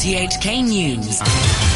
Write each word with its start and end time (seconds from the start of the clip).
RTHK 0.00 0.64
News. 0.64 1.69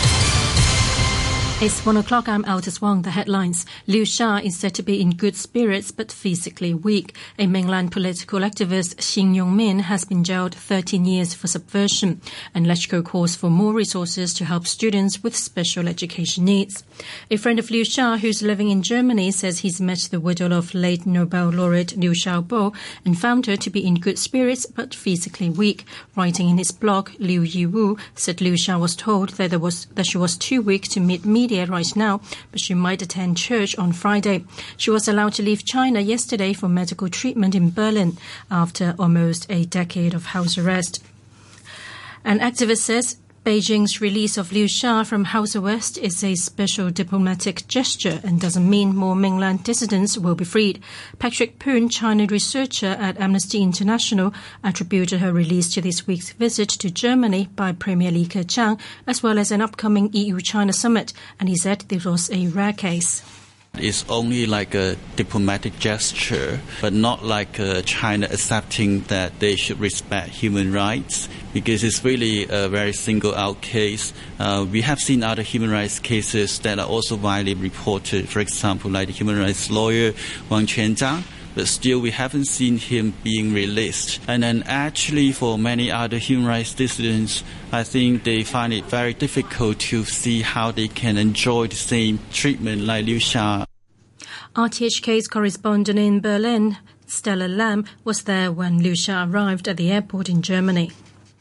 It's 1.64 1.86
one 1.86 1.96
o'clock. 1.96 2.28
I'm 2.28 2.44
Altis 2.44 2.82
Wong. 2.82 3.00
The 3.00 3.10
headlines. 3.10 3.64
Liu 3.86 4.02
Xia 4.02 4.44
is 4.44 4.54
said 4.54 4.74
to 4.74 4.82
be 4.82 5.00
in 5.00 5.12
good 5.12 5.34
spirits 5.34 5.92
but 5.92 6.12
physically 6.12 6.74
weak. 6.74 7.16
A 7.38 7.46
mainland 7.46 7.90
political 7.90 8.40
activist, 8.40 8.96
Qin 8.96 9.34
Yongmin, 9.34 9.80
has 9.80 10.04
been 10.04 10.24
jailed 10.24 10.54
13 10.54 11.06
years 11.06 11.32
for 11.32 11.46
subversion. 11.46 12.20
And 12.54 12.66
LegCo 12.66 13.02
calls 13.02 13.34
for 13.34 13.48
more 13.48 13.72
resources 13.72 14.34
to 14.34 14.44
help 14.44 14.66
students 14.66 15.22
with 15.22 15.34
special 15.34 15.88
education 15.88 16.44
needs. 16.44 16.84
A 17.30 17.38
friend 17.38 17.58
of 17.58 17.70
Liu 17.70 17.86
Xia, 17.86 18.18
who's 18.18 18.42
living 18.42 18.68
in 18.68 18.82
Germany, 18.82 19.30
says 19.30 19.60
he's 19.60 19.80
met 19.80 20.08
the 20.10 20.20
widow 20.20 20.54
of 20.54 20.74
late 20.74 21.06
Nobel 21.06 21.48
laureate 21.48 21.96
Liu 21.96 22.10
Xiaobo 22.10 22.74
and 23.06 23.18
found 23.18 23.46
her 23.46 23.56
to 23.56 23.70
be 23.70 23.86
in 23.86 23.94
good 23.94 24.18
spirits 24.18 24.66
but 24.66 24.94
physically 24.94 25.48
weak. 25.48 25.86
Writing 26.14 26.50
in 26.50 26.58
his 26.58 26.72
blog, 26.72 27.08
Liao 27.18 27.40
Yiwu 27.40 27.98
said 28.14 28.42
Liu 28.42 28.52
Xia 28.52 28.78
was 28.78 28.94
told 28.94 29.30
that, 29.30 29.58
was, 29.58 29.86
that 29.94 30.04
she 30.04 30.18
was 30.18 30.36
too 30.36 30.60
weak 30.60 30.88
to 30.88 31.00
meet 31.00 31.24
media 31.24 31.53
right 31.62 31.96
now, 31.96 32.20
but 32.50 32.60
she 32.60 32.74
might 32.74 33.02
attend 33.02 33.36
church 33.36 33.76
on 33.78 33.92
Friday. 33.92 34.44
She 34.76 34.90
was 34.90 35.08
allowed 35.08 35.34
to 35.34 35.42
leave 35.42 35.64
China 35.64 36.00
yesterday 36.00 36.52
for 36.52 36.68
medical 36.68 37.08
treatment 37.08 37.54
in 37.54 37.70
Berlin 37.70 38.18
after 38.50 38.94
almost 38.98 39.50
a 39.50 39.64
decade 39.64 40.14
of 40.14 40.26
house 40.26 40.58
arrest. 40.58 41.02
An 42.24 42.40
activist 42.40 42.78
says 42.78 43.16
Beijing's 43.44 44.00
release 44.00 44.38
of 44.38 44.52
Liu 44.52 44.64
Xia 44.64 45.06
from 45.06 45.24
house 45.24 45.54
arrest 45.54 45.98
is 45.98 46.24
a 46.24 46.34
special 46.34 46.88
diplomatic 46.88 47.68
gesture 47.68 48.18
and 48.24 48.40
doesn't 48.40 48.70
mean 48.70 48.96
more 48.96 49.14
mainland 49.14 49.62
dissidents 49.62 50.16
will 50.16 50.34
be 50.34 50.46
freed. 50.46 50.82
Patrick 51.18 51.58
Poon, 51.58 51.90
China 51.90 52.24
researcher 52.24 52.96
at 52.98 53.20
Amnesty 53.20 53.60
International, 53.60 54.32
attributed 54.62 55.20
her 55.20 55.30
release 55.30 55.74
to 55.74 55.82
this 55.82 56.06
week's 56.06 56.32
visit 56.32 56.70
to 56.70 56.90
Germany 56.90 57.50
by 57.54 57.72
Premier 57.72 58.10
Li 58.10 58.24
Keqiang, 58.24 58.80
as 59.06 59.22
well 59.22 59.38
as 59.38 59.50
an 59.50 59.60
upcoming 59.60 60.10
EU-China 60.14 60.72
summit, 60.72 61.12
and 61.38 61.50
he 61.50 61.56
said 61.56 61.80
this 61.88 62.06
was 62.06 62.30
a 62.30 62.46
rare 62.46 62.72
case. 62.72 63.43
It's 63.76 64.04
only 64.08 64.46
like 64.46 64.74
a 64.74 64.96
diplomatic 65.16 65.78
gesture, 65.80 66.60
but 66.80 66.92
not 66.92 67.24
like 67.24 67.58
uh, 67.58 67.82
China 67.82 68.26
accepting 68.30 69.00
that 69.08 69.40
they 69.40 69.56
should 69.56 69.80
respect 69.80 70.28
human 70.28 70.72
rights 70.72 71.28
because 71.52 71.82
it's 71.82 72.04
really 72.04 72.46
a 72.48 72.68
very 72.68 72.92
single 72.92 73.34
out 73.34 73.60
case. 73.60 74.12
Uh, 74.38 74.64
we 74.70 74.82
have 74.82 75.00
seen 75.00 75.24
other 75.24 75.42
human 75.42 75.70
rights 75.70 75.98
cases 75.98 76.60
that 76.60 76.78
are 76.78 76.86
also 76.86 77.16
widely 77.16 77.54
reported, 77.54 78.28
for 78.28 78.40
example, 78.40 78.90
like 78.90 79.08
the 79.08 79.12
human 79.12 79.38
rights 79.38 79.70
lawyer 79.70 80.12
Wang 80.48 80.66
Quanzhang 80.66 81.24
but 81.54 81.68
still 81.68 82.00
we 82.00 82.10
haven't 82.10 82.46
seen 82.46 82.78
him 82.78 83.14
being 83.22 83.52
released. 83.52 84.20
And 84.26 84.42
then 84.42 84.62
actually 84.66 85.32
for 85.32 85.58
many 85.58 85.90
other 85.90 86.18
human 86.18 86.46
rights 86.46 86.74
dissidents, 86.74 87.44
I 87.72 87.84
think 87.84 88.24
they 88.24 88.42
find 88.42 88.72
it 88.72 88.84
very 88.84 89.14
difficult 89.14 89.78
to 89.90 90.04
see 90.04 90.42
how 90.42 90.70
they 90.70 90.88
can 90.88 91.16
enjoy 91.16 91.68
the 91.68 91.76
same 91.76 92.18
treatment 92.32 92.82
like 92.82 93.06
Liu 93.06 93.18
Xia. 93.18 93.66
RTHK's 94.54 95.26
correspondent 95.26 95.98
in 95.98 96.20
Berlin, 96.20 96.78
Stella 97.06 97.48
Lam, 97.48 97.84
was 98.04 98.22
there 98.22 98.52
when 98.52 98.78
Liu 98.78 98.92
Xia 98.92 99.28
arrived 99.28 99.68
at 99.68 99.76
the 99.76 99.90
airport 99.90 100.28
in 100.28 100.42
Germany. 100.42 100.92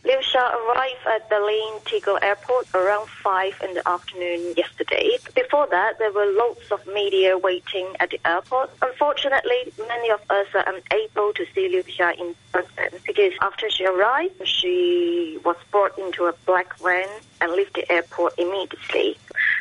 Liu 0.04 0.18
Xia 0.34 0.52
arrived 0.66 1.06
at 1.06 1.30
Berlin 1.30 1.80
Tegel 1.86 2.18
Airport 2.22 2.66
around 2.74 3.08
5 3.08 3.62
in 3.64 3.76
the 3.76 3.88
afternoon 3.88 4.56
yesterday. 4.58 5.18
Before 5.36 5.68
that, 5.68 6.00
there 6.00 6.12
were 6.12 6.26
lots 6.26 6.72
of 6.72 6.86
media 6.88 7.38
waiting 7.38 7.88
at 8.00 8.10
the 8.10 8.20
airport. 8.26 8.72
Unfortunately, 8.82 9.72
many 9.88 10.10
of 10.10 10.22
us 10.32 10.48
are 10.56 10.66
unable 10.66 11.34
to 11.34 11.46
see 11.54 11.70
Liu 11.70 11.84
Xia 11.84 12.20
in 12.20 12.36
person 12.52 13.00
because 13.06 13.34
after 13.42 13.70
she 13.70 13.86
arrived, 13.86 14.48
she 14.48 15.38
was 15.46 15.58
brought 15.70 15.98
into 16.00 16.26
a 16.26 16.34
black 16.48 16.80
van 16.80 17.08
and 17.40 17.52
left 17.52 17.76
the 17.76 17.92
airport 17.92 18.34
immediately. 18.40 19.18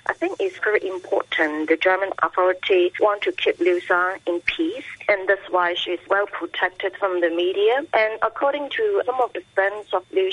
I 0.06 0.14
think 0.14 0.36
it's 0.40 0.58
very 0.58 0.86
important. 0.88 1.68
The 1.68 1.76
German 1.76 2.10
authorities 2.22 2.92
want 3.00 3.22
to 3.22 3.32
keep 3.32 3.58
Liu 3.60 3.80
in 4.26 4.40
peace, 4.40 4.84
and 5.08 5.28
that's 5.28 5.50
why 5.50 5.74
she's 5.74 5.98
well 6.08 6.26
protected 6.26 6.96
from 6.96 7.20
the 7.20 7.30
media. 7.30 7.84
And 7.92 8.18
according 8.22 8.70
to 8.70 9.02
some 9.04 9.20
of 9.20 9.32
the 9.32 9.42
friends 9.54 9.88
of 9.92 10.04
Liu 10.12 10.30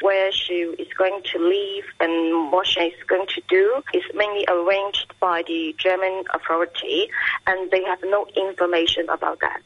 Where 0.00 0.32
she 0.32 0.54
is 0.54 0.88
going 0.96 1.22
to 1.32 1.38
live 1.38 1.84
and 2.00 2.52
what 2.52 2.66
she 2.66 2.80
is 2.80 3.02
going 3.06 3.26
to 3.28 3.42
do 3.48 3.82
is 3.94 4.02
mainly 4.14 4.44
arranged 4.48 5.12
by 5.20 5.42
the 5.46 5.74
German 5.78 6.24
authority, 6.34 7.08
and 7.46 7.70
they 7.70 7.82
have 7.84 8.00
no 8.04 8.26
information 8.36 9.08
about 9.08 9.40
that. 9.40 9.60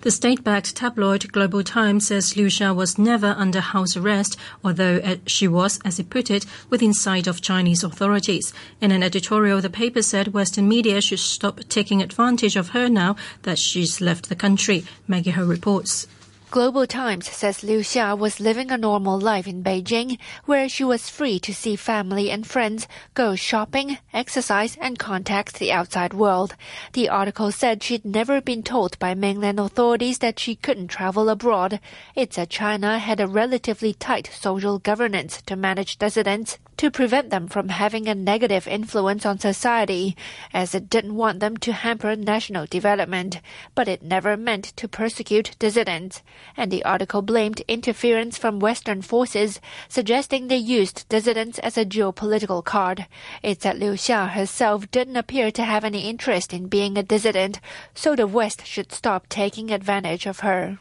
The 0.00 0.10
state-backed 0.10 0.74
tabloid 0.74 1.30
Global 1.30 1.62
Times 1.62 2.08
says 2.08 2.36
Liu 2.36 2.46
Xia 2.46 2.74
was 2.74 2.98
never 2.98 3.36
under 3.38 3.60
house 3.60 3.96
arrest, 3.96 4.36
although 4.64 4.96
uh, 4.96 5.16
she 5.26 5.46
was, 5.46 5.78
as 5.84 6.00
it 6.00 6.10
put 6.10 6.30
it, 6.30 6.44
within 6.68 6.92
sight 6.92 7.28
of 7.28 7.40
Chinese 7.40 7.84
authorities. 7.84 8.52
In 8.80 8.90
an 8.90 9.04
editorial, 9.04 9.60
the 9.60 9.70
paper 9.70 10.02
said 10.02 10.34
Western 10.34 10.68
media 10.68 11.00
should 11.00 11.20
stop 11.20 11.60
taking 11.68 12.02
advantage 12.02 12.56
of 12.56 12.70
her 12.70 12.88
now 12.88 13.14
that 13.42 13.58
she's 13.58 14.00
left 14.00 14.28
the 14.28 14.34
country. 14.34 14.84
Maggie 15.06 15.30
Ho 15.30 15.44
reports. 15.44 16.08
Global 16.52 16.86
Times 16.86 17.30
says 17.30 17.64
Liu 17.64 17.78
Xia 17.78 18.14
was 18.14 18.38
living 18.38 18.70
a 18.70 18.76
normal 18.76 19.18
life 19.18 19.46
in 19.46 19.64
Beijing, 19.64 20.18
where 20.44 20.68
she 20.68 20.84
was 20.84 21.08
free 21.08 21.40
to 21.40 21.54
see 21.54 21.76
family 21.76 22.30
and 22.30 22.46
friends, 22.46 22.86
go 23.14 23.34
shopping, 23.34 23.96
exercise, 24.12 24.76
and 24.78 24.98
contact 24.98 25.58
the 25.58 25.72
outside 25.72 26.12
world. 26.12 26.54
The 26.92 27.08
article 27.08 27.52
said 27.52 27.82
she'd 27.82 28.04
never 28.04 28.42
been 28.42 28.62
told 28.62 28.98
by 28.98 29.14
mainland 29.14 29.58
authorities 29.58 30.18
that 30.18 30.38
she 30.38 30.54
couldn't 30.54 30.88
travel 30.88 31.30
abroad. 31.30 31.80
It 32.14 32.34
said 32.34 32.50
China 32.50 32.98
had 32.98 33.18
a 33.18 33.26
relatively 33.26 33.94
tight 33.94 34.28
social 34.30 34.78
governance 34.78 35.40
to 35.46 35.56
manage 35.56 35.96
dissidents 35.96 36.58
to 36.76 36.90
prevent 36.90 37.30
them 37.30 37.46
from 37.46 37.68
having 37.68 38.08
a 38.08 38.14
negative 38.14 38.66
influence 38.66 39.24
on 39.24 39.38
society, 39.38 40.16
as 40.52 40.74
it 40.74 40.90
didn't 40.90 41.14
want 41.14 41.38
them 41.38 41.56
to 41.56 41.72
hamper 41.72 42.16
national 42.16 42.66
development, 42.66 43.40
but 43.74 43.88
it 43.88 44.02
never 44.02 44.36
meant 44.36 44.64
to 44.76 44.88
persecute 44.88 45.54
dissidents. 45.58 46.22
And 46.56 46.70
the 46.70 46.84
article 46.84 47.22
blamed 47.22 47.62
interference 47.68 48.38
from 48.38 48.58
Western 48.58 49.02
forces, 49.02 49.60
suggesting 49.88 50.48
they 50.48 50.56
used 50.56 51.08
dissidents 51.08 51.58
as 51.58 51.78
a 51.78 51.84
geopolitical 51.84 52.64
card. 52.64 53.06
It 53.42 53.62
said 53.62 53.78
Liu 53.78 53.92
Xia 53.92 54.30
herself 54.30 54.90
didn't 54.90 55.16
appear 55.16 55.50
to 55.50 55.64
have 55.64 55.84
any 55.84 56.08
interest 56.08 56.52
in 56.52 56.68
being 56.68 56.96
a 56.96 57.02
dissident, 57.02 57.60
so 57.94 58.14
the 58.14 58.26
West 58.26 58.66
should 58.66 58.92
stop 58.92 59.28
taking 59.28 59.70
advantage 59.70 60.26
of 60.26 60.40
her. 60.40 60.78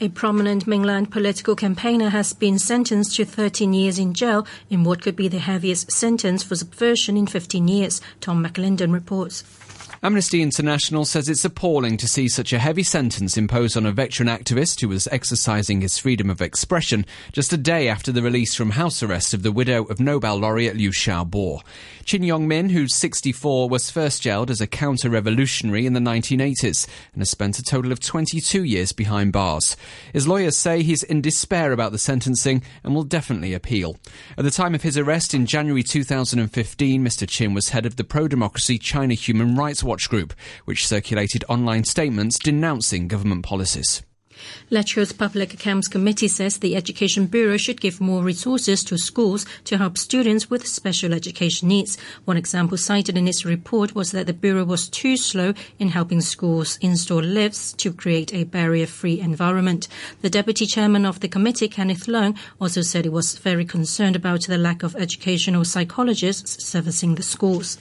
A 0.00 0.08
prominent 0.08 0.66
mainland 0.66 1.10
political 1.10 1.56
campaigner 1.56 2.10
has 2.10 2.32
been 2.32 2.58
sentenced 2.58 3.16
to 3.16 3.24
13 3.24 3.72
years 3.72 3.98
in 3.98 4.12
jail 4.12 4.46
in 4.68 4.84
what 4.84 5.00
could 5.00 5.16
be 5.16 5.28
the 5.28 5.38
heaviest 5.38 5.90
sentence 5.90 6.42
for 6.42 6.56
subversion 6.56 7.16
in 7.16 7.26
15 7.26 7.66
years. 7.66 8.00
Tom 8.20 8.44
McLinden 8.44 8.92
reports. 8.92 9.42
Amnesty 10.02 10.42
International 10.42 11.06
says 11.06 11.30
it's 11.30 11.46
appalling 11.46 11.96
to 11.96 12.06
see 12.06 12.28
such 12.28 12.52
a 12.52 12.58
heavy 12.58 12.82
sentence 12.82 13.38
imposed 13.38 13.74
on 13.74 13.86
a 13.86 13.90
veteran 13.90 14.28
activist 14.28 14.82
who 14.82 14.88
was 14.88 15.08
exercising 15.08 15.80
his 15.80 15.96
freedom 15.96 16.28
of 16.28 16.42
expression 16.42 17.06
just 17.32 17.54
a 17.54 17.56
day 17.56 17.88
after 17.88 18.12
the 18.12 18.20
release 18.20 18.54
from 18.54 18.72
house 18.72 19.02
arrest 19.02 19.32
of 19.32 19.42
the 19.42 19.50
widow 19.50 19.84
of 19.84 20.00
Nobel 20.00 20.36
laureate 20.36 20.76
Liu 20.76 20.90
Xiaobo. 20.90 21.62
Qin 22.04 22.22
Yongmin, 22.22 22.70
who's 22.70 22.94
64, 22.94 23.70
was 23.70 23.90
first 23.90 24.20
jailed 24.20 24.50
as 24.50 24.60
a 24.60 24.66
counter-revolutionary 24.66 25.86
in 25.86 25.94
the 25.94 26.00
1980s 26.00 26.86
and 27.14 27.22
has 27.22 27.30
spent 27.30 27.58
a 27.58 27.62
total 27.62 27.90
of 27.90 27.98
22 27.98 28.62
years 28.62 28.92
behind 28.92 29.32
bars. 29.32 29.74
His 30.12 30.28
lawyers 30.28 30.54
say 30.54 30.82
he's 30.82 31.02
in 31.02 31.22
despair 31.22 31.72
about 31.72 31.92
the 31.92 31.98
sentencing 31.98 32.62
and 32.82 32.94
will 32.94 33.04
definitely 33.04 33.54
appeal. 33.54 33.96
At 34.36 34.44
the 34.44 34.50
time 34.50 34.74
of 34.74 34.82
his 34.82 34.98
arrest 34.98 35.32
in 35.32 35.46
January 35.46 35.82
2015, 35.82 37.02
Mr. 37.02 37.26
Qin 37.26 37.54
was 37.54 37.70
head 37.70 37.86
of 37.86 37.96
the 37.96 38.04
pro-democracy 38.04 38.78
China 38.78 39.14
Human 39.14 39.56
Rights 39.56 39.63
Watch 39.64 39.82
Watch 39.94 40.10
Group, 40.10 40.34
which 40.66 40.86
circulated 40.86 41.44
online 41.48 41.84
statements 41.84 42.38
denouncing 42.38 43.08
government 43.08 43.44
policies. 43.44 44.02
LegCo's 44.70 45.12
Public 45.12 45.54
Accounts 45.54 45.88
Committee 45.88 46.28
says 46.28 46.58
the 46.58 46.76
Education 46.76 47.26
Bureau 47.26 47.56
should 47.56 47.80
give 47.80 48.00
more 48.00 48.22
resources 48.22 48.84
to 48.84 48.98
schools 48.98 49.46
to 49.64 49.78
help 49.78 49.96
students 49.96 50.50
with 50.50 50.66
special 50.66 51.14
education 51.14 51.68
needs. 51.68 51.96
One 52.24 52.36
example 52.36 52.76
cited 52.76 53.16
in 53.16 53.26
its 53.26 53.46
report 53.46 53.94
was 53.94 54.10
that 54.10 54.26
the 54.26 54.34
Bureau 54.34 54.64
was 54.64 54.88
too 54.88 55.16
slow 55.16 55.54
in 55.78 55.88
helping 55.88 56.20
schools 56.20 56.78
install 56.82 57.22
lifts 57.22 57.72
to 57.74 57.92
create 57.92 58.34
a 58.34 58.44
barrier-free 58.44 59.20
environment. 59.20 59.88
The 60.20 60.30
Deputy 60.30 60.66
Chairman 60.66 61.06
of 61.06 61.20
the 61.20 61.28
committee, 61.28 61.68
Kenneth 61.68 62.06
Leung, 62.06 62.36
also 62.60 62.82
said 62.82 63.04
he 63.04 63.08
was 63.08 63.38
very 63.38 63.64
concerned 63.64 64.16
about 64.16 64.42
the 64.42 64.58
lack 64.58 64.82
of 64.82 64.96
educational 64.96 65.64
psychologists 65.64 66.62
servicing 66.62 67.14
the 67.14 67.22
schools. 67.22 67.78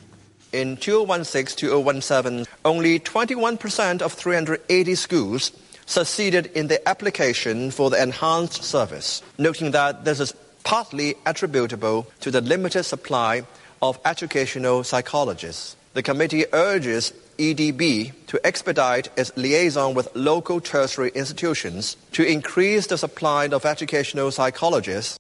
In 0.54 0.78
2016-2017, 0.78 2.46
only 2.64 3.00
21% 3.00 4.02
of 4.04 4.14
380 4.14 4.96
schools 4.96 5.52
succeeded 5.88 6.46
in 6.54 6.68
the 6.68 6.88
application 6.88 7.72
for 7.72 7.90
the 7.90 8.02
enhanced 8.02 8.64
service, 8.64 9.24
noting 9.40 9.72
that 9.72 10.06
this 10.06 10.20
is 10.20 10.34
partly 10.64 11.16
attributable 11.26 12.06
to 12.20 12.30
the 12.30 12.40
limited 12.40 12.84
supply 12.84 13.42
of 13.82 14.00
educational 14.06 14.84
psychologists. 14.84 15.76
The 15.94 16.04
committee 16.04 16.46
urges 16.54 17.14
EDB 17.40 18.14
to 18.28 18.40
expedite 18.46 19.10
its 19.18 19.36
liaison 19.36 19.96
with 19.96 20.16
local 20.16 20.62
tertiary 20.62 21.12
institutions 21.16 21.98
to 22.12 22.24
increase 22.24 22.88
the 22.88 22.98
supply 22.98 23.48
of 23.48 23.66
educational 23.66 24.30
psychologists 24.30 25.18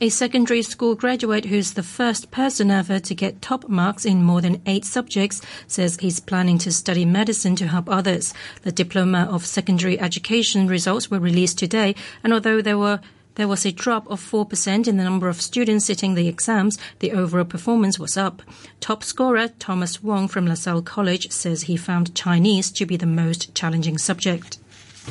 A 0.00 0.08
secondary 0.08 0.62
school 0.62 0.94
graduate 0.94 1.46
who's 1.46 1.72
the 1.72 1.82
first 1.82 2.30
person 2.30 2.70
ever 2.70 3.00
to 3.00 3.14
get 3.14 3.42
top 3.42 3.68
marks 3.68 4.04
in 4.04 4.22
more 4.22 4.40
than 4.40 4.62
eight 4.66 4.84
subjects 4.84 5.40
says 5.66 5.96
he's 5.96 6.20
planning 6.20 6.58
to 6.58 6.72
study 6.72 7.04
medicine 7.04 7.56
to 7.56 7.66
help 7.66 7.88
others. 7.88 8.32
The 8.62 8.72
Diploma 8.72 9.28
of 9.30 9.44
Secondary 9.44 9.98
Education 9.98 10.68
results 10.68 11.10
were 11.10 11.18
released 11.18 11.58
today, 11.58 11.94
and 12.22 12.32
although 12.32 12.62
there 12.62 12.78
were 12.78 13.00
there 13.38 13.46
was 13.46 13.64
a 13.64 13.70
drop 13.70 14.10
of 14.10 14.20
4% 14.20 14.88
in 14.88 14.96
the 14.96 15.04
number 15.04 15.28
of 15.28 15.40
students 15.40 15.84
sitting 15.84 16.14
the 16.14 16.26
exams. 16.26 16.76
The 16.98 17.12
overall 17.12 17.44
performance 17.44 17.96
was 17.96 18.16
up. 18.16 18.42
Top 18.80 19.04
scorer 19.04 19.46
Thomas 19.60 20.02
Wong 20.02 20.26
from 20.26 20.44
La 20.46 20.54
Salle 20.54 20.82
College 20.82 21.30
says 21.30 21.62
he 21.62 21.76
found 21.76 22.16
Chinese 22.16 22.72
to 22.72 22.84
be 22.84 22.96
the 22.96 23.06
most 23.06 23.54
challenging 23.54 23.96
subject. 23.96 24.58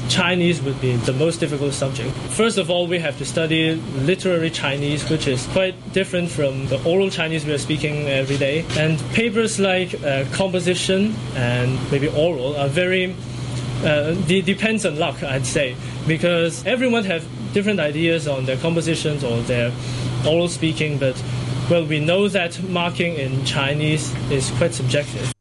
Chinese 0.09 0.61
would 0.61 0.79
be 0.79 0.95
the 0.95 1.13
most 1.13 1.39
difficult 1.39 1.73
subject. 1.73 2.11
First 2.31 2.57
of 2.57 2.69
all, 2.69 2.87
we 2.87 2.99
have 2.99 3.17
to 3.17 3.25
study 3.25 3.75
literary 3.75 4.49
Chinese, 4.49 5.09
which 5.09 5.27
is 5.27 5.45
quite 5.47 5.75
different 5.93 6.29
from 6.29 6.67
the 6.67 6.81
oral 6.83 7.09
Chinese 7.09 7.45
we 7.45 7.53
are 7.53 7.57
speaking 7.57 8.07
every 8.07 8.37
day. 8.37 8.65
And 8.77 8.99
papers 9.13 9.59
like 9.59 9.93
uh, 10.03 10.25
composition 10.31 11.15
and 11.35 11.79
maybe 11.91 12.07
oral 12.07 12.55
are 12.55 12.69
very 12.69 13.15
uh, 13.83 14.13
depends 14.25 14.85
on 14.85 14.97
luck, 14.97 15.21
I'd 15.23 15.45
say, 15.45 15.75
because 16.07 16.65
everyone 16.65 17.03
have 17.05 17.23
different 17.53 17.79
ideas 17.79 18.27
on 18.27 18.45
their 18.45 18.57
compositions 18.57 19.23
or 19.23 19.39
their 19.41 19.71
oral 20.27 20.47
speaking, 20.47 20.97
but 20.97 21.21
well, 21.69 21.85
we 21.85 21.99
know 21.99 22.27
that 22.29 22.61
marking 22.63 23.15
in 23.15 23.45
Chinese 23.45 24.13
is 24.31 24.49
quite 24.51 24.73
subjective. 24.73 25.36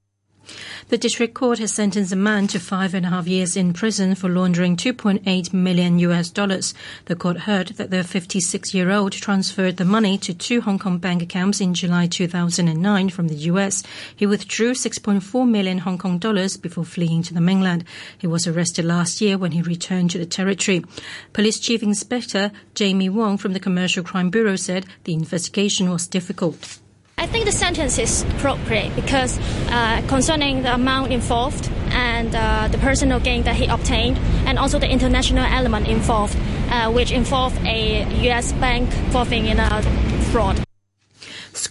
The 0.89 0.99
district 0.99 1.35
court 1.35 1.59
has 1.59 1.73
sentenced 1.73 2.13
a 2.13 2.17
man 2.17 2.47
to 2.47 2.61
five 2.61 2.95
and 2.95 3.05
a 3.05 3.09
half 3.09 3.27
years 3.27 3.57
in 3.57 3.73
prison 3.73 4.15
for 4.15 4.29
laundering 4.29 4.77
2.8 4.77 5.53
million 5.53 5.99
US 5.99 6.31
dollars. 6.31 6.75
The 7.07 7.17
court 7.17 7.39
heard 7.39 7.71
that 7.71 7.91
the 7.91 8.05
56 8.05 8.73
year 8.73 8.93
old 8.93 9.11
transferred 9.11 9.79
the 9.79 9.85
money 9.85 10.17
to 10.19 10.33
two 10.33 10.61
Hong 10.61 10.79
Kong 10.79 10.99
bank 10.99 11.23
accounts 11.23 11.61
in 11.61 11.75
July 11.75 12.07
2009 12.07 13.09
from 13.09 13.27
the 13.27 13.51
US. 13.51 13.83
He 14.15 14.27
withdrew 14.27 14.75
6.4 14.75 15.49
million 15.49 15.79
Hong 15.79 15.99
Kong 15.99 16.19
dollars 16.19 16.57
before 16.57 16.85
fleeing 16.85 17.25
to 17.25 17.35
the 17.35 17.41
mainland. 17.41 17.83
He 18.17 18.29
was 18.29 18.47
arrested 18.47 18.85
last 18.85 19.21
year 19.21 19.37
when 19.37 19.51
he 19.51 19.63
returned 19.63 20.13
to 20.13 20.19
the 20.19 20.25
territory. 20.25 20.85
Police 21.33 21.59
Chief 21.59 21.83
Inspector 21.83 22.53
Jamie 22.77 23.09
Wong 23.09 23.39
from 23.39 23.55
the 23.55 23.61
Commercial 23.61 24.05
Crime 24.05 24.31
Bureau 24.31 24.55
said 24.55 24.87
the 25.03 25.15
investigation 25.15 25.91
was 25.91 26.07
difficult. 26.07 26.79
I 27.27 27.29
think 27.29 27.45
the 27.45 27.51
sentence 27.51 27.99
is 27.99 28.23
appropriate 28.23 28.95
because 28.95 29.37
uh, 29.69 30.01
concerning 30.07 30.63
the 30.63 30.73
amount 30.73 31.11
involved 31.13 31.69
and 31.91 32.33
uh, 32.33 32.69
the 32.69 32.79
personal 32.79 33.19
gain 33.19 33.43
that 33.43 33.57
he 33.57 33.67
obtained, 33.67 34.17
and 34.47 34.61
also 34.61 34.79
the 34.79 34.89
international 34.89 35.45
element 35.45 35.89
involved, 35.89 36.37
uh, 36.71 36.93
which 36.93 37.11
involved 37.11 37.59
a 37.67 38.07
U.S. 38.27 38.53
bank 38.53 38.89
involving 39.07 39.47
in 39.47 39.59
a 39.59 39.83
fraud. 40.31 40.66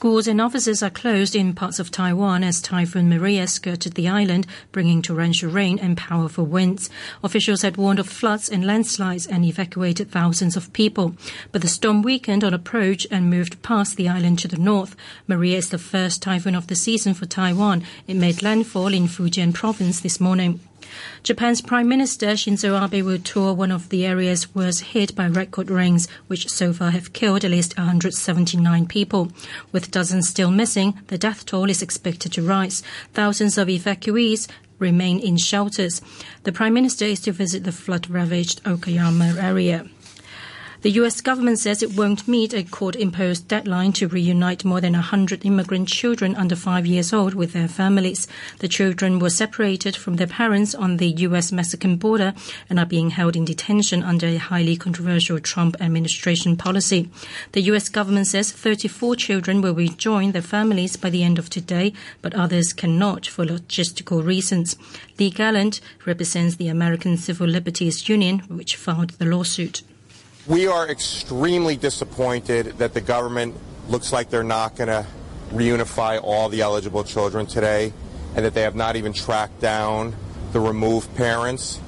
Schools 0.06 0.28
and 0.28 0.40
offices 0.40 0.84
are 0.84 0.92
closed 0.92 1.36
in 1.36 1.56
parts 1.56 1.80
of 1.80 1.90
Taiwan 1.90 2.44
as 2.44 2.62
Typhoon 2.62 3.10
Maria 3.10 3.48
skirted 3.48 3.96
the 3.96 4.08
island, 4.08 4.46
bringing 4.72 5.02
torrential 5.02 5.50
rain 5.50 5.80
and 5.80 5.98
powerful 5.98 6.46
winds. 6.46 6.92
Officials 7.24 7.64
had 7.64 7.76
warned 7.76 7.98
of 7.98 8.08
floods 8.08 8.48
and 8.48 8.68
landslides 8.68 9.26
and 9.26 9.44
evacuated 9.44 10.12
thousands 10.12 10.56
of 10.56 10.72
people. 10.74 11.16
But 11.52 11.64
the 11.64 11.68
storm 11.68 12.04
weakened 12.04 12.44
on 12.44 12.54
approach 12.54 13.08
and 13.10 13.32
moved 13.32 13.64
past 13.64 13.98
the 13.98 14.08
island 14.08 14.38
to 14.40 14.48
the 14.48 14.60
north. 14.60 14.96
Maria 15.26 15.58
is 15.58 15.72
the 15.72 15.80
first 15.80 16.22
typhoon 16.22 16.54
of 16.54 16.68
the 16.68 16.76
season 16.76 17.16
for 17.16 17.26
Taiwan. 17.26 17.84
It 18.08 18.16
made 18.16 18.44
landfall 18.44 18.94
in 18.94 19.08
Fujian 19.08 19.56
province 19.56 20.02
this 20.02 20.20
morning. 20.20 20.60
Japan's 21.24 21.62
Prime 21.62 21.88
Minister 21.88 22.28
Shinzo 22.28 22.82
Abe 22.82 23.04
will 23.04 23.20
tour 23.20 23.54
one 23.54 23.72
of 23.72 23.90
the 23.90 24.06
areas 24.06 24.54
worst 24.54 24.82
hit 24.82 25.16
by 25.16 25.28
record 25.28 25.70
rains, 25.72 26.08
which 26.28 26.50
so 26.50 26.74
far 26.74 26.92
have 26.92 27.14
killed 27.14 27.44
at 27.44 27.52
least 27.52 27.78
179 27.78 28.88
people. 28.88 29.32
With 29.72 29.92
dozens 29.92 30.30
still 30.30 30.52
missing, 30.52 31.00
the 31.08 31.18
death 31.18 31.46
toll 31.46 31.70
is 31.70 31.82
expected 31.82 32.34
to 32.34 32.42
rise. 32.42 32.84
Thousands 33.14 33.58
of 33.58 33.68
evacuees 33.68 34.48
remain 34.80 35.20
in 35.20 35.38
shelters. 35.38 36.02
The 36.44 36.52
Prime 36.52 36.74
Minister 36.74 37.06
is 37.06 37.22
to 37.22 37.32
visit 37.32 37.64
the 37.64 37.72
flood 37.72 38.10
ravaged 38.10 38.64
Okayama 38.64 39.42
area. 39.42 39.88
The 40.86 41.02
U.S. 41.02 41.20
government 41.20 41.58
says 41.58 41.82
it 41.82 41.98
won't 41.98 42.28
meet 42.28 42.54
a 42.54 42.62
court 42.62 42.96
imposed 42.96 43.48
deadline 43.48 43.92
to 43.94 44.08
reunite 44.08 44.64
more 44.64 44.80
than 44.80 44.94
100 44.94 45.44
immigrant 45.44 45.88
children 45.90 46.36
under 46.36 46.56
five 46.56 46.86
years 46.86 47.12
old 47.12 47.34
with 47.34 47.54
their 47.54 47.68
families. 47.68 48.28
The 48.60 48.68
children 48.68 49.18
were 49.18 49.32
separated 49.32 49.96
from 49.96 50.18
their 50.18 50.28
parents 50.28 50.76
on 50.76 50.98
the 50.98 51.08
U.S. 51.08 51.52
Mexican 51.52 51.96
border 51.96 52.36
and 52.70 52.80
are 52.80 52.86
being 52.86 53.10
held 53.10 53.36
in 53.36 53.46
detention 53.46 54.04
under 54.04 54.28
a 54.28 54.38
highly 54.38 54.78
controversial 54.78 55.40
Trump 55.40 55.76
administration 55.82 56.56
policy. 56.56 57.10
The 57.54 57.62
U.S. 57.62 57.90
government 57.90 58.28
says 58.28 58.52
34 58.52 59.16
children 59.16 59.62
will 59.64 59.74
rejoin 59.74 60.34
their 60.34 60.44
families 60.44 60.98
by 60.98 61.10
the 61.10 61.24
end 61.24 61.40
of 61.40 61.50
today, 61.50 61.94
but 62.22 62.36
others 62.36 62.74
cannot 62.74 63.26
for 63.26 63.44
logistical 63.44 64.24
reasons. 64.24 64.78
Lee 65.18 65.32
Gelernt 65.32 65.82
represents 66.06 66.58
the 66.58 66.68
American 66.68 67.18
Civil 67.18 67.48
Liberties 67.48 68.08
Union, 68.08 68.42
which 68.50 68.76
filed 68.76 69.10
the 69.18 69.26
lawsuit. 69.26 69.82
We 70.48 70.68
are 70.68 70.88
extremely 70.88 71.76
disappointed 71.76 72.78
that 72.78 72.94
the 72.94 73.02
government 73.02 73.56
looks 73.90 74.14
like 74.14 74.30
they're 74.30 74.44
not 74.44 74.76
going 74.76 74.90
to 74.90 75.04
reunify 75.50 76.20
all 76.22 76.50
the 76.50 76.62
eligible 76.62 77.04
children 77.04 77.48
today 77.48 77.92
and 78.36 78.46
that 78.46 78.54
they 78.54 78.62
have 78.62 78.76
not 78.76 78.96
even 78.96 79.12
tracked 79.12 79.60
down 79.60 80.16
the 80.52 80.60
removed 80.60 81.16
parents. 81.16 81.80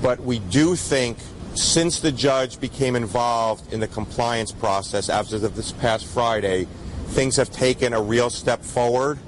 But 0.00 0.20
we 0.20 0.38
do 0.38 0.76
think 0.76 1.18
since 1.56 1.98
the 1.98 2.12
judge 2.12 2.60
became 2.60 2.94
involved 2.94 3.72
in 3.72 3.80
the 3.80 3.88
compliance 3.88 4.52
process 4.52 5.08
after 5.08 5.40
this 5.40 5.72
past 5.72 6.06
Friday, 6.06 6.68
things 7.08 7.34
have 7.34 7.50
taken 7.50 7.94
a 7.94 8.00
real 8.00 8.30
step 8.30 8.62
forward 8.62 9.18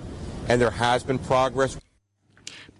and 0.48 0.60
there 0.60 0.70
has 0.70 1.02
been 1.02 1.18
progress. 1.18 1.76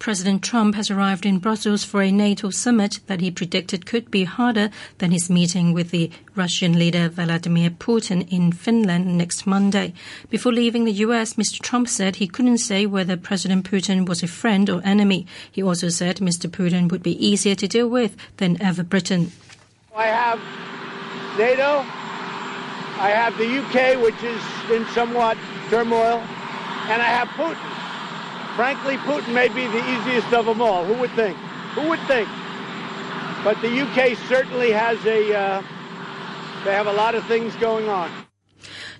President 0.05 0.43
Trump 0.43 0.75
has 0.75 0.91
arrived 0.91 1.25
in 1.25 1.39
Brussels 1.39 1.83
for 1.83 2.03
a 2.03 2.13
NATO 2.13 2.51
summit 2.51 3.01
that 3.07 3.23
he 3.23 3.31
predicted 3.31 3.87
could 3.87 4.11
be 4.11 4.25
harder 4.25 4.69
than 4.99 5.13
his 5.13 5.31
meeting 5.31 5.73
with 5.73 5.93
the 5.93 6.11
Russian 6.37 6.79
leader 6.79 7.09
Vladimir 7.09 7.71
Putin 7.71 8.31
in 8.31 8.53
Finland 8.53 9.17
next 9.17 9.47
Monday. 9.47 9.95
Before 10.29 10.53
leaving 10.53 10.85
the 10.85 11.01
US, 11.07 11.37
Mr. 11.37 11.59
Trump 11.63 11.89
said 11.89 12.17
he 12.17 12.29
couldn't 12.29 12.59
say 12.59 12.85
whether 12.85 13.17
President 13.17 13.65
Putin 13.65 14.07
was 14.07 14.23
a 14.23 14.27
friend 14.27 14.69
or 14.69 14.83
enemy. 14.85 15.27
He 15.51 15.63
also 15.63 15.89
said 15.89 16.17
Mr. 16.17 16.51
Putin 16.51 16.91
would 16.91 17.03
be 17.03 17.27
easier 17.27 17.55
to 17.55 17.67
deal 17.67 17.89
with 17.89 18.15
than 18.37 18.61
ever 18.61 18.83
Britain. 18.83 19.33
I 19.97 20.09
have 20.09 20.39
NATO, 21.39 21.79
I 23.01 23.09
have 23.09 23.39
the 23.39 23.49
UK, 23.49 24.03
which 24.03 24.23
is 24.23 24.43
in 24.71 24.85
somewhat 24.93 25.39
turmoil, 25.71 26.19
and 26.93 27.01
I 27.01 27.07
have 27.07 27.29
Putin. 27.29 27.84
Frankly, 28.57 28.97
Putin 28.99 29.35
may 29.35 29.49
be 29.49 29.67
the 29.67 29.83
easiest 29.91 30.33
of 30.33 30.47
them 30.47 30.61
all. 30.61 30.85
Who 30.85 30.95
would 30.95 31.11
think? 31.13 31.37
Who 31.75 31.89
would 31.89 32.01
think? 32.07 32.29
But 33.43 33.61
the 33.61 33.81
UK 33.81 34.17
certainly 34.29 34.71
has 34.71 35.05
a, 35.05 35.35
uh, 35.35 35.63
they 36.65 36.73
have 36.73 36.87
a 36.87 36.93
lot 36.93 37.15
of 37.17 37.27
things 37.27 37.55
going 37.57 37.89
on. 37.89 38.11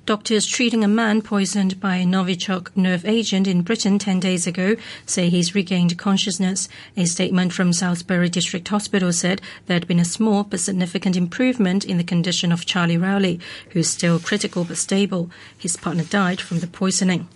Doctors 0.07 0.45
treating 0.45 0.85
a 0.85 0.89
man 0.89 1.23
poisoned 1.23 1.81
by 1.81 1.97
a 1.97 2.05
Novichok 2.05 2.77
nerve 2.77 3.07
agent 3.07 3.47
in 3.47 3.63
Britain 3.63 3.99
10 3.99 4.21
days 4.21 4.47
ago 4.47 4.77
say 5.07 5.31
he's 5.31 5.55
regained 5.55 5.97
consciousness. 5.97 6.69
A 6.97 7.07
statement 7.07 7.55
from 7.55 7.73
Salisbury 7.73 8.29
District 8.29 8.69
Hospital 8.69 9.15
said 9.15 9.41
there 9.67 9.77
had 9.77 9.89
been 9.89 10.01
a 10.01 10.05
small 10.05 10.43
but 10.43 10.61
significant 10.61 11.17
improvement 11.17 11.87
in 11.87 11.97
the 11.97 12.05
condition 12.05 12.53
of 12.53 12.67
Charlie 12.67 12.99
Rowley, 12.99 13.41
who's 13.71 13.89
still 13.89 14.19
critical 14.19 14.65
but 14.65 14.77
stable. 14.77 15.31
His 15.57 15.77
partner 15.77 16.05
died 16.05 16.41
from 16.41 16.59
the 16.59 16.67
poisoning. 16.67 17.29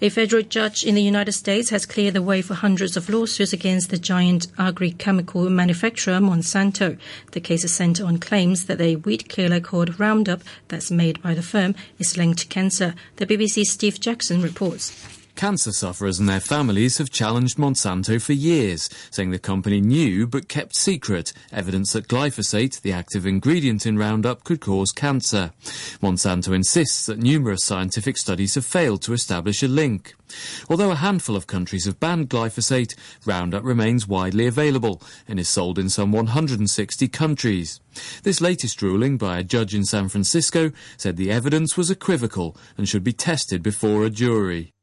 A 0.00 0.08
federal 0.08 0.42
judge 0.42 0.84
in 0.84 0.94
the 0.94 1.02
United 1.02 1.32
States 1.32 1.70
has 1.70 1.86
cleared 1.86 2.14
the 2.14 2.22
way 2.22 2.42
for 2.42 2.54
hundreds 2.54 2.96
of 2.96 3.08
lawsuits 3.08 3.52
against 3.52 3.90
the 3.90 3.98
giant 3.98 4.46
agri-chemical 4.58 5.50
manufacturer 5.50 6.20
Monsanto. 6.20 6.98
The 7.32 7.40
case 7.40 7.64
is 7.64 7.74
centered 7.74 8.06
on 8.06 8.18
claims 8.18 8.66
that 8.66 8.80
a 8.80 8.96
weed 8.96 9.28
killer 9.28 9.60
called 9.60 10.00
Roundup 10.00 10.42
that's 10.68 10.90
made 10.90 11.22
by 11.22 11.34
the 11.34 11.42
firm 11.42 11.74
is 11.98 12.16
linked 12.16 12.40
to 12.40 12.46
cancer. 12.46 12.94
The 13.16 13.26
BBC's 13.26 13.70
Steve 13.70 14.00
Jackson 14.00 14.42
reports. 14.42 15.19
Cancer 15.40 15.72
sufferers 15.72 16.18
and 16.18 16.28
their 16.28 16.38
families 16.38 16.98
have 16.98 17.08
challenged 17.08 17.56
Monsanto 17.56 18.20
for 18.20 18.34
years, 18.34 18.90
saying 19.10 19.30
the 19.30 19.38
company 19.38 19.80
knew 19.80 20.26
but 20.26 20.50
kept 20.50 20.76
secret 20.76 21.32
evidence 21.50 21.94
that 21.94 22.08
glyphosate, 22.08 22.82
the 22.82 22.92
active 22.92 23.24
ingredient 23.24 23.86
in 23.86 23.96
Roundup, 23.96 24.44
could 24.44 24.60
cause 24.60 24.92
cancer. 24.92 25.52
Monsanto 26.02 26.52
insists 26.52 27.06
that 27.06 27.20
numerous 27.20 27.64
scientific 27.64 28.18
studies 28.18 28.54
have 28.54 28.66
failed 28.66 29.00
to 29.00 29.14
establish 29.14 29.62
a 29.62 29.68
link. 29.68 30.14
Although 30.68 30.90
a 30.90 30.96
handful 30.96 31.36
of 31.36 31.46
countries 31.46 31.86
have 31.86 31.98
banned 31.98 32.28
glyphosate, 32.28 32.94
Roundup 33.24 33.64
remains 33.64 34.06
widely 34.06 34.46
available 34.46 35.00
and 35.26 35.40
is 35.40 35.48
sold 35.48 35.78
in 35.78 35.88
some 35.88 36.12
160 36.12 37.08
countries. 37.08 37.80
This 38.24 38.42
latest 38.42 38.82
ruling 38.82 39.16
by 39.16 39.38
a 39.38 39.42
judge 39.42 39.74
in 39.74 39.86
San 39.86 40.10
Francisco 40.10 40.70
said 40.98 41.16
the 41.16 41.30
evidence 41.30 41.78
was 41.78 41.90
equivocal 41.90 42.58
and 42.76 42.86
should 42.86 43.02
be 43.02 43.14
tested 43.14 43.62
before 43.62 44.04
a 44.04 44.10
jury. 44.10 44.74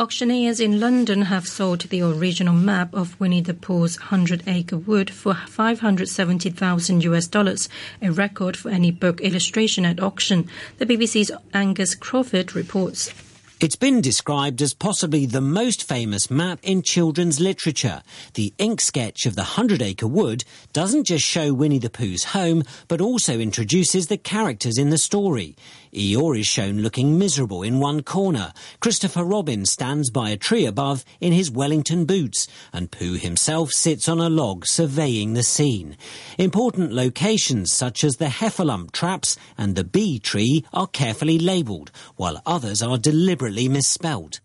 Auctioneers 0.00 0.60
in 0.60 0.80
London 0.80 1.20
have 1.20 1.46
sold 1.46 1.80
the 1.82 2.00
original 2.00 2.54
map 2.54 2.94
of 2.94 3.20
Winnie 3.20 3.42
the 3.42 3.52
Pooh's 3.52 4.00
100 4.00 4.44
Acre 4.46 4.78
Wood 4.78 5.10
for 5.10 5.34
570,000 5.34 7.04
US 7.04 7.26
dollars, 7.26 7.68
a 8.00 8.10
record 8.10 8.56
for 8.56 8.70
any 8.70 8.90
book 8.90 9.20
illustration 9.20 9.84
at 9.84 10.00
auction. 10.00 10.48
The 10.78 10.86
BBC's 10.86 11.30
Angus 11.52 11.94
Crawford 11.94 12.56
reports. 12.56 13.12
It's 13.60 13.76
been 13.76 14.00
described 14.00 14.62
as 14.62 14.72
possibly 14.72 15.26
the 15.26 15.42
most 15.42 15.86
famous 15.86 16.30
map 16.30 16.60
in 16.62 16.80
children's 16.80 17.40
literature. 17.40 18.02
The 18.32 18.54
ink 18.56 18.80
sketch 18.80 19.26
of 19.26 19.36
the 19.36 19.42
Hundred 19.42 19.82
Acre 19.82 20.06
Wood 20.06 20.44
doesn't 20.72 21.04
just 21.04 21.26
show 21.26 21.52
Winnie 21.52 21.78
the 21.78 21.90
Pooh's 21.90 22.24
home, 22.24 22.62
but 22.88 23.02
also 23.02 23.38
introduces 23.38 24.06
the 24.06 24.16
characters 24.16 24.78
in 24.78 24.88
the 24.88 24.96
story. 24.96 25.56
Eeyore 25.92 26.38
is 26.38 26.46
shown 26.46 26.82
looking 26.82 27.18
miserable 27.18 27.62
in 27.62 27.80
one 27.80 28.02
corner. 28.02 28.52
Christopher 28.78 29.24
Robin 29.24 29.66
stands 29.66 30.10
by 30.10 30.30
a 30.30 30.36
tree 30.36 30.64
above 30.64 31.04
in 31.20 31.32
his 31.32 31.50
Wellington 31.50 32.04
boots, 32.04 32.46
and 32.72 32.92
Pooh 32.92 33.14
himself 33.14 33.72
sits 33.72 34.08
on 34.08 34.20
a 34.20 34.30
log 34.30 34.66
surveying 34.66 35.34
the 35.34 35.42
scene. 35.42 35.96
Important 36.38 36.92
locations 36.92 37.72
such 37.72 38.04
as 38.04 38.16
the 38.16 38.26
heffalump 38.26 38.92
traps 38.92 39.36
and 39.58 39.74
the 39.74 39.84
bee 39.84 40.18
tree 40.20 40.64
are 40.72 40.86
carefully 40.86 41.38
labelled, 41.38 41.90
while 42.16 42.40
others 42.46 42.82
are 42.82 42.98
deliberately 42.98 43.68
misspelled. 43.68 44.40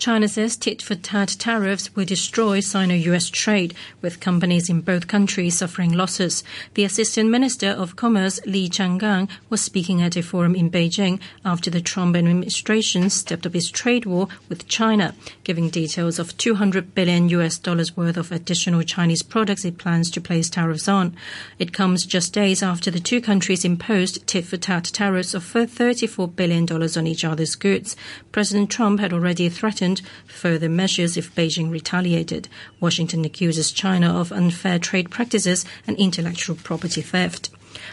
China 0.00 0.26
says 0.26 0.56
tit 0.56 0.80
for 0.80 0.94
tat 0.94 1.36
tariffs 1.38 1.94
will 1.94 2.06
destroy 2.06 2.60
Sino 2.60 2.94
US 2.94 3.28
trade, 3.28 3.74
with 4.00 4.18
companies 4.18 4.70
in 4.70 4.80
both 4.80 5.06
countries 5.06 5.58
suffering 5.58 5.92
losses. 5.92 6.42
The 6.72 6.84
Assistant 6.84 7.28
Minister 7.28 7.68
of 7.68 7.96
Commerce, 7.96 8.40
Li 8.46 8.70
Chenggang, 8.70 9.28
was 9.50 9.60
speaking 9.60 10.00
at 10.00 10.16
a 10.16 10.22
forum 10.22 10.54
in 10.54 10.70
Beijing 10.70 11.20
after 11.44 11.68
the 11.68 11.82
Trump 11.82 12.16
administration 12.16 13.10
stepped 13.10 13.44
up 13.44 13.54
its 13.54 13.68
trade 13.68 14.06
war 14.06 14.28
with 14.48 14.66
China, 14.68 15.14
giving 15.44 15.68
details 15.68 16.18
of 16.18 16.34
200 16.38 16.94
billion 16.94 17.28
US 17.28 17.58
dollars 17.58 17.94
worth 17.94 18.16
of 18.16 18.32
additional 18.32 18.82
Chinese 18.82 19.22
products 19.22 19.66
it 19.66 19.76
plans 19.76 20.10
to 20.12 20.20
place 20.22 20.48
tariffs 20.48 20.88
on. 20.88 21.14
It 21.58 21.74
comes 21.74 22.06
just 22.06 22.32
days 22.32 22.62
after 22.62 22.90
the 22.90 23.00
two 23.00 23.20
countries 23.20 23.66
imposed 23.66 24.26
tit 24.26 24.46
for 24.46 24.56
tat 24.56 24.84
tariffs 24.84 25.34
of 25.34 25.44
$34 25.44 26.34
billion 26.34 26.66
on 26.72 27.06
each 27.06 27.22
other's 27.22 27.54
goods. 27.54 27.96
President 28.32 28.70
Trump 28.70 28.98
had 28.98 29.12
already 29.12 29.50
threatened 29.50 29.89
further 30.26 30.68
measures 30.68 31.16
if 31.16 31.34
Beijing 31.34 31.70
retaliated. 31.70 32.48
Washington 32.78 33.24
accuses 33.24 33.72
China 33.72 34.20
of 34.20 34.30
unfair 34.30 34.78
trade 34.78 35.10
practices 35.10 35.64
and 35.86 35.96
intellectual 35.98 36.56
property 36.56 37.00
theft. 37.00 37.50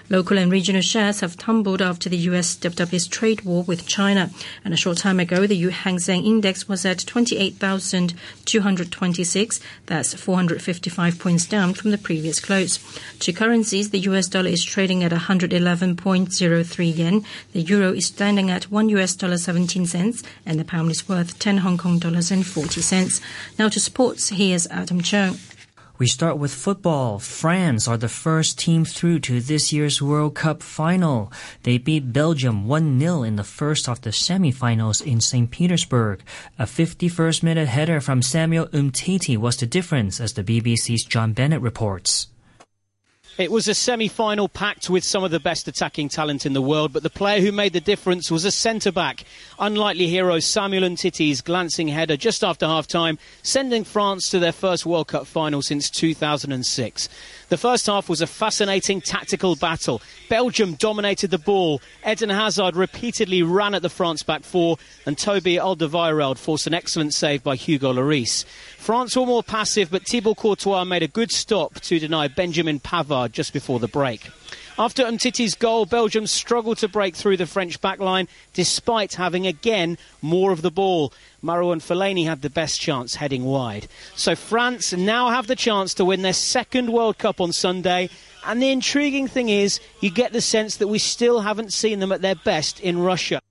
Local 0.10 0.38
and 0.38 0.50
regional 0.52 0.82
shares 0.82 1.20
have 1.20 1.38
tumbled 1.38 1.82
after 1.82 2.08
the 2.10 2.18
U.S. 2.18 2.48
stepped 2.48 2.80
up 2.80 2.94
its 2.94 3.08
trade 3.08 3.42
war 3.42 3.64
with 3.64 3.88
China. 3.88 4.30
And 4.64 4.74
a 4.74 4.78
short 4.78 4.98
time 4.98 5.20
ago, 5.20 5.46
the 5.48 5.70
Hang 5.70 6.00
Seng 6.00 6.26
Index 6.26 6.70
was 6.70 6.86
at 6.86 7.00
28,226. 7.00 9.60
That's 9.86 10.14
455 10.14 11.20
points 11.20 11.46
down 11.46 11.74
from 11.74 11.92
the 11.92 11.98
previous 11.98 12.40
close. 12.40 12.80
To 13.20 13.34
currencies, 13.34 13.90
the 13.90 14.00
U.S. 14.00 14.28
dollar 14.28 14.48
is 14.50 14.64
trading 14.64 15.04
at 15.04 15.12
111.03 15.12 16.98
yen. 16.98 17.26
The 17.54 17.62
euro 17.62 17.94
is 17.94 18.06
standing 18.06 18.50
at 18.50 18.72
1 18.72 18.90
U.S. 18.90 19.16
dollar 19.16 19.38
17 19.38 19.86
cents, 19.86 20.24
and 20.46 20.60
the 20.60 20.66
pound 20.66 20.92
is 20.92 21.10
worth 21.10 21.40
10 21.40 21.58
Hong 21.58 21.78
Kong 21.78 22.00
dollars 22.00 22.32
and 22.32 22.46
40 22.46 22.82
cents. 22.82 23.20
Now 23.60 23.70
to 23.70 23.80
sports, 23.80 24.30
here's 24.30 24.68
Adam 24.68 25.02
Chung. 25.02 25.38
We 26.00 26.06
start 26.06 26.38
with 26.38 26.54
football. 26.54 27.18
France 27.18 27.88
are 27.88 27.98
the 27.98 28.08
first 28.08 28.60
team 28.60 28.86
through 28.86 29.22
to 29.22 29.42
this 29.42 29.74
year's 29.74 30.00
World 30.00 30.36
Cup 30.36 30.62
final. 30.62 31.32
They 31.64 31.80
beat 31.80 32.14
Belgium 32.14 32.68
1-0 32.68 33.28
in 33.28 33.36
the 33.36 33.44
first 33.44 33.90
of 33.90 34.02
the 34.02 34.12
semi-finals 34.12 35.02
in 35.02 35.22
St. 35.22 35.50
Petersburg. 35.50 36.22
A 36.60 36.66
51st 36.66 37.42
minute 37.42 37.68
header 37.68 38.00
from 38.00 38.22
Samuel 38.22 38.68
Umtiti 38.68 39.38
was 39.38 39.58
the 39.58 39.66
difference 39.66 40.22
as 40.22 40.34
the 40.34 40.44
BBC's 40.44 41.04
John 41.04 41.34
Bennett 41.34 41.62
reports. 41.62 42.28
It 43.38 43.52
was 43.52 43.68
a 43.68 43.76
semi-final 43.76 44.50
packed 44.50 44.90
with 44.90 45.04
some 45.04 45.24
of 45.24 45.30
the 45.30 45.40
best 45.40 45.68
attacking 45.68 46.10
talent 46.10 46.48
in 46.48 46.54
the 46.54 46.62
world, 46.62 46.92
but 46.92 47.04
the 47.04 47.10
player 47.12 47.40
who 47.40 47.52
made 47.52 47.72
the 47.72 47.80
difference 47.80 48.32
was 48.32 48.46
a 48.46 48.52
centre-back. 48.52 49.26
Unlikely 49.60 50.08
hero 50.08 50.40
Samuel 50.40 50.90
Umtiti's 50.90 51.42
glancing 51.42 51.88
header 51.88 52.18
just 52.18 52.44
after 52.44 52.66
half-time, 52.66 53.20
sending 53.44 53.84
France 53.84 54.32
to 54.32 54.40
their 54.40 54.52
first 54.52 54.88
World 54.88 55.10
Cup 55.10 55.28
final 55.28 55.62
since 55.62 55.92
2006. 55.92 57.10
The 57.50 57.58
first 57.58 57.86
half 57.86 58.10
was 58.10 58.22
a 58.22 58.28
fascinating 58.28 59.02
tactical 59.02 59.56
battle. 59.56 60.02
Belgium 60.30 60.74
dominated 60.74 61.30
the 61.30 61.38
ball. 61.38 61.80
Eden 62.10 62.32
Hazard 62.32 62.76
repeatedly 62.76 63.44
ran 63.44 63.76
at 63.76 63.84
the 63.84 63.90
France 63.90 64.24
back 64.24 64.44
four, 64.46 64.78
and 65.06 65.16
Toby 65.16 65.58
Alderweireld 65.58 66.40
forced 66.40 66.66
an 66.66 66.74
excellent 66.74 67.14
save 67.14 67.44
by 67.44 67.56
Hugo 67.56 67.94
Lloris. 67.94 68.46
France 68.78 69.16
were 69.16 69.28
more 69.28 69.44
passive, 69.44 69.92
but 69.92 70.08
Thibaut 70.08 70.38
Courtois 70.38 70.86
made 70.86 71.04
a 71.04 71.08
good 71.08 71.32
stop 71.32 71.76
to 71.82 72.00
deny 72.00 72.28
Benjamin 72.28 72.80
Pavard 72.80 73.27
just 73.32 73.54
before 73.54 73.80
the 73.80 73.88
break. 73.88 74.30
After 74.80 75.04
Umtiti's 75.04 75.56
goal, 75.56 75.88
Belgium 75.88 76.28
struggled 76.28 76.78
to 76.80 76.88
break 76.88 77.16
through 77.16 77.38
the 77.38 77.48
French 77.48 77.82
backline 77.82 78.28
despite 78.54 79.16
having 79.16 79.48
again 79.48 79.98
more 80.22 80.52
of 80.52 80.62
the 80.62 80.70
ball. 80.70 81.12
Marouane 81.44 81.82
Fellaini 81.82 82.26
had 82.26 82.44
the 82.44 82.50
best 82.50 82.80
chance 82.80 83.16
heading 83.16 83.44
wide. 83.44 83.88
So 84.16 84.36
France 84.36 84.94
now 84.94 85.30
have 85.30 85.48
the 85.48 85.56
chance 85.56 85.96
to 85.96 86.06
win 86.06 86.22
their 86.22 86.32
second 86.32 86.92
World 86.92 87.18
Cup 87.18 87.42
on 87.42 87.54
Sunday. 87.54 88.12
And 88.46 88.62
the 88.62 88.70
intriguing 88.70 89.28
thing 89.28 89.50
is, 89.50 89.80
you 90.00 90.12
get 90.12 90.32
the 90.32 90.42
sense 90.42 90.78
that 90.78 90.88
we 90.88 91.00
still 91.00 91.42
haven't 91.42 91.74
seen 91.74 92.00
them 92.00 92.12
at 92.12 92.22
their 92.22 92.36
best 92.36 92.80
in 92.80 93.00
Russia. 93.00 93.42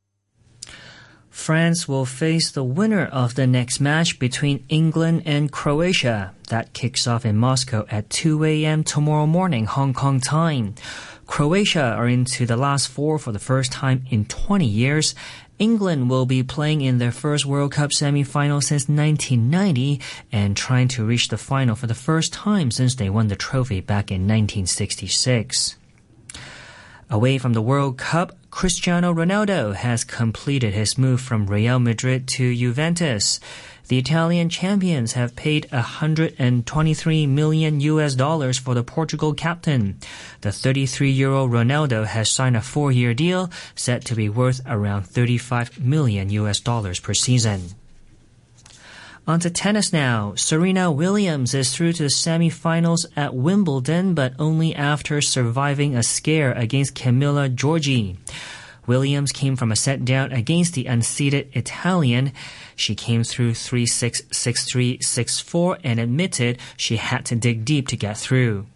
France 1.29 1.89
will 1.89 2.07
face 2.07 2.53
the 2.53 2.65
winner 2.65 3.05
of 3.05 3.35
the 3.35 3.49
next 3.49 3.81
match 3.81 4.21
between 4.21 4.65
England 4.69 5.23
and 5.27 5.51
Croatia. 5.51 6.36
That 6.49 6.73
kicks 6.73 7.07
off 7.07 7.25
in 7.27 7.37
Moscow 7.37 7.87
at 7.91 8.09
2 8.11 8.45
a.m. 8.45 8.85
tomorrow 8.85 9.27
morning, 9.27 9.67
Hong 9.67 9.93
Kong 9.93 10.21
time. 10.21 10.77
Croatia 11.27 11.83
are 11.83 12.07
into 12.07 12.47
the 12.47 12.57
last 12.57 12.87
four 12.87 13.19
for 13.19 13.33
the 13.33 13.41
first 13.41 13.73
time 13.73 14.05
in 14.11 14.27
20 14.27 14.65
years. 14.65 15.17
England 15.59 16.09
will 16.09 16.27
be 16.27 16.45
playing 16.45 16.83
in 16.83 16.99
their 16.99 17.11
first 17.11 17.47
World 17.47 17.73
Cup 17.73 17.93
semi-final 17.93 18.61
since 18.61 18.89
1990 18.89 20.01
and 20.31 20.57
trying 20.57 20.87
to 20.89 21.05
reach 21.05 21.29
the 21.29 21.39
final 21.39 21.75
for 21.75 21.89
the 21.89 21.95
first 21.95 22.33
time 22.33 22.71
since 22.71 22.95
they 22.95 23.11
won 23.11 23.27
the 23.27 23.37
trophy 23.37 23.81
back 23.81 24.13
in 24.13 24.23
1966. 24.23 25.77
Away 27.09 27.39
from 27.39 27.55
the 27.55 27.63
World 27.63 27.99
Cup, 27.99 28.37
Cristiano 28.51 29.13
Ronaldo 29.13 29.75
has 29.75 30.05
completed 30.05 30.75
his 30.75 30.99
move 30.99 31.21
from 31.21 31.47
Real 31.47 31.79
Madrid 31.79 32.27
to 32.29 32.55
Juventus. 32.55 33.39
The 33.89 33.99
Italian 33.99 34.49
champions 34.49 35.13
have 35.13 35.37
paid 35.37 35.69
123 35.71 37.27
million 37.29 37.81
US 37.81 38.15
dollars 38.17 38.59
for 38.59 38.75
the 38.75 38.83
Portugal 38.83 39.33
captain. 39.33 39.99
The 40.41 40.49
33-year-old 40.49 41.53
Ronaldo 41.53 42.05
has 42.05 42.29
signed 42.29 42.57
a 42.57 42.61
four-year 42.63 43.15
deal 43.15 43.49
set 43.77 44.05
to 44.07 44.17
be 44.17 44.29
worth 44.29 44.61
around 44.67 45.05
35 45.05 45.79
million 45.79 46.31
US 46.31 46.59
dollars 46.59 46.99
per 46.99 47.15
season. 47.15 47.71
On 49.29 49.39
to 49.41 49.51
tennis 49.51 49.93
now. 49.93 50.35
Serena 50.35 50.91
Williams 50.91 51.55
is 51.55 51.75
through 51.75 51.93
to 51.95 52.05
the 52.05 52.11
semi-finals 52.11 53.07
at 53.17 53.35
Wimbledon, 53.35 54.15
but 54.15 54.35
only 54.39 54.75
after 54.75 55.21
surviving 55.21 55.97
a 55.97 56.03
scare 56.03 56.53
against 56.53 56.95
Camila 56.95 57.53
Giorgi. 57.53 58.17
Williams 58.87 59.33
came 59.33 59.57
from 59.57 59.73
a 59.73 59.77
set 59.77 60.05
down 60.05 60.33
against 60.33 60.75
the 60.75 60.85
unseeded 60.85 61.55
Italian. 61.57 62.33
She 62.75 62.95
came 62.95 63.25
through 63.25 63.53
3-6, 63.53 64.27
6-3, 64.29 64.99
6-4 65.01 65.79
and 65.85 66.01
admitted 66.01 66.59
she 66.77 66.97
had 66.97 67.25
to 67.27 67.37
dig 67.37 67.65
deep 67.65 67.89
to 67.89 67.97
get 67.97 68.17
through. 68.17 68.67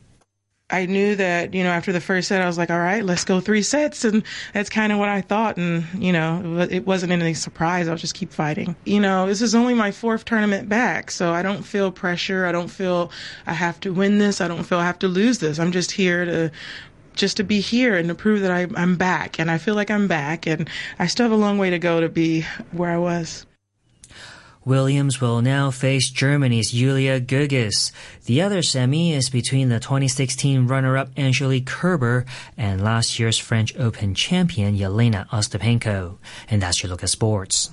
I 0.73 0.87
knew 0.87 1.17
that, 1.17 1.53
you 1.53 1.65
know, 1.65 1.71
after 1.71 1.93
the 1.93 2.01
first 2.01 2.29
set, 2.29 2.41
I 2.41 2.47
was 2.47 2.57
like, 2.57 2.71
all 2.71 2.79
right, 2.79 3.05
let's 3.05 3.25
go 3.25 3.41
three 3.41 3.63
sets. 3.63 4.05
And 4.05 4.23
that's 4.55 4.71
kind 4.71 4.93
of 4.93 4.99
what 4.99 5.09
I 5.09 5.21
thought. 5.21 5.57
And, 5.57 5.85
you 5.95 6.13
know, 6.13 6.67
it 6.71 6.87
wasn't 6.87 7.13
any 7.13 7.35
surprise. 7.35 7.89
I'll 7.89 7.97
just 7.97 8.15
keep 8.15 8.33
fighting. 8.33 8.77
You 8.85 9.01
know, 9.01 9.27
this 9.27 9.43
is 9.43 9.55
only 9.55 9.75
my 9.75 9.91
fourth 9.91 10.25
tournament 10.25 10.69
back. 10.69 11.11
So 11.11 11.33
I 11.33 11.43
don't 11.43 11.63
feel 11.63 11.91
pressure. 11.91 12.47
I 12.47 12.53
don't 12.53 12.69
feel 12.69 13.11
I 13.47 13.53
have 13.53 13.81
to 13.81 13.93
win 13.93 14.19
this. 14.19 14.41
I 14.41 14.49
don't 14.49 14.63
feel 14.63 14.79
I 14.79 14.87
have 14.87 15.01
to 15.01 15.09
lose 15.09 15.39
this. 15.39 15.59
I'm 15.59 15.73
just 15.73 15.91
here 15.91 16.25
to 16.25 16.53
just 17.21 17.37
to 17.37 17.45
be 17.45 17.61
here 17.61 17.97
and 17.97 18.09
to 18.09 18.15
prove 18.15 18.41
that 18.41 18.51
I, 18.51 18.67
I'm 18.75 18.97
back. 18.97 19.39
And 19.39 19.51
I 19.51 19.59
feel 19.59 19.75
like 19.75 19.91
I'm 19.91 20.09
back. 20.09 20.47
And 20.47 20.69
I 20.99 21.07
still 21.07 21.25
have 21.25 21.33
a 21.33 21.37
long 21.37 21.59
way 21.59 21.71
to 21.71 21.79
go 21.79 22.01
to 22.01 22.09
be 22.09 22.45
where 22.73 22.91
I 22.91 22.99
was. 22.99 23.47
Williams 24.65 25.23
will 25.23 25.41
now 25.41 25.71
face 25.71 26.11
Germany's 26.11 26.71
Julia 26.71 27.19
Görges. 27.19 27.93
The 28.27 28.43
other 28.43 28.63
semi 28.63 29.13
is 29.13 29.31
between 29.31 29.71
the 29.71 29.81
2016 29.81 30.67
runner-up 30.67 31.09
Angelique 31.17 31.67
Kerber 31.67 32.27
and 32.59 32.85
last 32.85 33.19
year's 33.19 33.39
French 33.39 33.75
Open 33.79 34.15
champion 34.15 34.77
Yelena 34.77 35.27
Ostapenko. 35.29 36.19
And 36.51 36.61
that's 36.61 36.83
your 36.83 36.91
look 36.91 37.03
at 37.03 37.09
sports. 37.09 37.71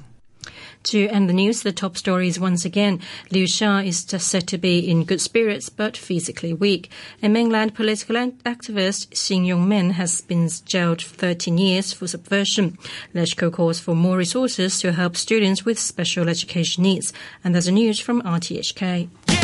To 0.87 1.09
end 1.09 1.27
the 1.27 1.33
news, 1.33 1.63
the 1.63 1.73
top 1.73 1.97
stories 1.97 2.39
once 2.39 2.63
again. 2.63 3.01
Liu 3.29 3.43
Xia 3.43 3.85
is 3.85 4.05
said 4.23 4.47
to 4.47 4.57
be 4.57 4.79
in 4.79 5.03
good 5.03 5.19
spirits 5.19 5.67
but 5.67 5.97
physically 5.97 6.53
weak. 6.53 6.89
A 7.21 7.27
mainland 7.27 7.75
political 7.75 8.15
activist, 8.15 9.09
Qin 9.09 9.45
Yongmin, 9.45 9.91
has 9.91 10.21
been 10.21 10.47
jailed 10.63 11.01
13 11.01 11.57
years 11.57 11.91
for 11.91 12.07
subversion. 12.07 12.77
LegCo 13.13 13.51
calls 13.51 13.81
for 13.81 13.95
more 13.95 14.15
resources 14.15 14.79
to 14.79 14.93
help 14.93 15.17
students 15.17 15.65
with 15.65 15.77
special 15.77 16.29
education 16.29 16.83
needs. 16.83 17.11
And 17.43 17.53
there's 17.53 17.67
a 17.67 17.73
news 17.73 17.99
from 17.99 18.21
RTHK. 18.21 19.36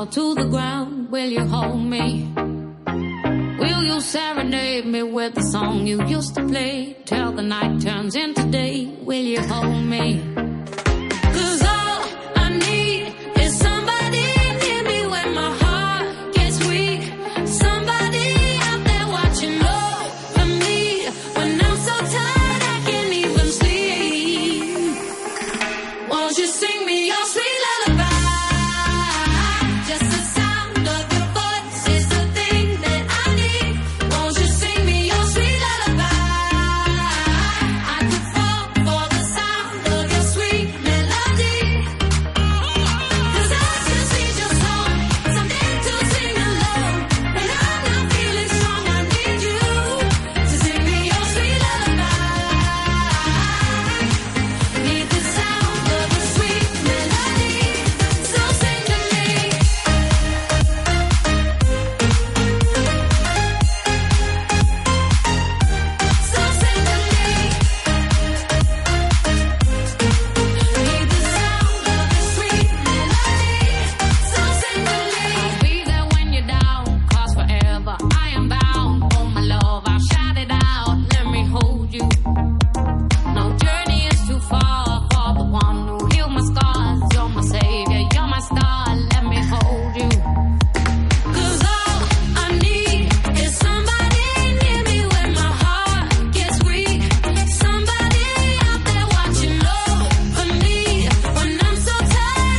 All 0.00 0.06
to 0.06 0.34
the 0.34 0.46
ground. 0.46 1.10
Will 1.10 1.28
you 1.28 1.44
hold 1.44 1.84
me? 1.84 2.32
Will 3.60 3.82
you 3.84 4.00
serenade 4.00 4.86
me 4.86 5.02
with 5.02 5.34
the 5.34 5.42
song 5.42 5.86
you 5.86 6.02
used 6.06 6.34
to 6.36 6.46
play? 6.46 6.96
Till 7.04 7.32
the 7.32 7.42
night 7.42 7.82
turns 7.82 8.16
into 8.16 8.44
day. 8.50 8.86
Will 9.02 9.26
you 9.34 9.42
hold 9.42 9.84
me? 9.84 10.29